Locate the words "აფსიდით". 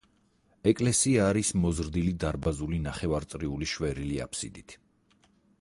4.29-4.79